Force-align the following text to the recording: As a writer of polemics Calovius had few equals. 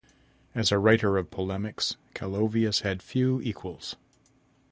As 0.55 0.71
a 0.71 0.79
writer 0.79 1.15
of 1.17 1.29
polemics 1.29 1.95
Calovius 2.15 2.79
had 2.81 3.03
few 3.03 3.39
equals. 3.39 3.97